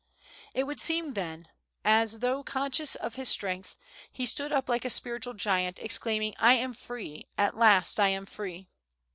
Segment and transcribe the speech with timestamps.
[0.55, 1.47] It would seem, then,
[1.85, 3.77] as though conscious of his strength,
[4.11, 7.27] he stood up like a spiritual giant, exclaiming, "I am free!
[7.37, 8.67] At last I am free!"